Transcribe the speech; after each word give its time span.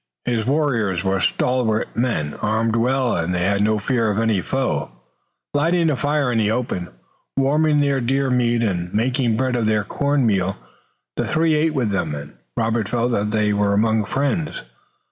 His 0.25 0.47
warriors 0.47 1.03
were 1.03 1.19
stalwart 1.19 1.89
men, 1.95 2.33
armed 2.41 2.75
well, 2.75 3.15
and 3.15 3.35
they 3.35 3.43
had 3.43 3.61
no 3.63 3.77
fear 3.77 4.09
of 4.09 4.17
any 4.17 4.41
foe, 4.41 4.89
lighting 5.53 5.91
a 5.91 5.95
fire 5.95 6.31
in 6.31 6.39
the 6.39 6.49
open, 6.49 6.87
warming 7.37 7.81
their 7.81 8.01
deer 8.01 8.31
meat 8.31 8.63
and 8.63 8.91
making 8.95 9.37
bread 9.37 9.55
of 9.55 9.67
their 9.67 9.83
corn 9.83 10.25
meal. 10.25 10.57
The 11.17 11.27
three 11.27 11.53
ate 11.53 11.75
with 11.75 11.91
them, 11.91 12.15
and 12.15 12.33
Robert 12.57 12.89
felt 12.89 13.11
that 13.11 13.29
they 13.29 13.53
were 13.53 13.73
among 13.73 14.05
friends. 14.05 14.63